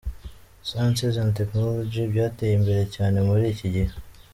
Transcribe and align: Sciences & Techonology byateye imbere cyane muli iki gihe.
Sciences 0.67 1.15
& 1.25 1.35
Techonology 1.37 2.01
byateye 2.11 2.53
imbere 2.59 2.83
cyane 2.95 3.17
muli 3.27 3.45
iki 3.53 3.67
gihe. 3.73 3.91